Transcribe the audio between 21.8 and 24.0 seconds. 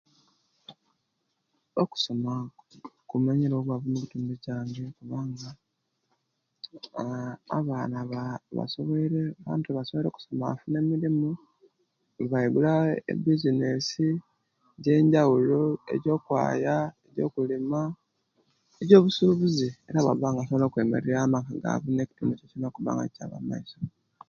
nekitundu nikisobola okubanga kyaaba omumaiso.